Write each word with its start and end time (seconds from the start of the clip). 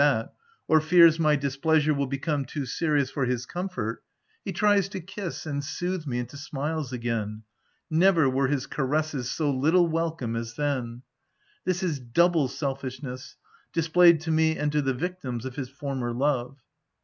81 0.01 0.15
that, 0.25 0.33
or 0.67 0.81
fears 0.81 1.19
my 1.19 1.35
displeasure 1.35 1.93
will 1.93 2.07
become 2.07 2.43
too 2.43 2.65
serious 2.65 3.11
for 3.11 3.25
his 3.25 3.45
comfort, 3.45 4.03
he 4.43 4.51
tries 4.51 4.89
to 4.89 4.99
kiss 4.99 5.45
and 5.45 5.63
sooth 5.63 6.07
me 6.07 6.17
into 6.17 6.37
smiles 6.37 6.91
again— 6.91 7.43
never 8.07 8.27
were 8.27 8.47
his 8.47 8.65
caresses 8.65 9.29
so 9.29 9.51
little 9.51 9.87
welcome 9.87 10.35
as 10.35 10.55
then! 10.55 11.03
This 11.65 11.83
is 11.83 11.99
double 11.99 12.47
selfishness, 12.47 13.35
displayed 13.73 14.21
to 14.21 14.31
me 14.31 14.57
and 14.57 14.71
to 14.71 14.81
the 14.81 14.95
victims 14.95 15.45
of 15.45 15.55
his 15.55 15.69
former 15.69 16.11
love. 16.11 16.57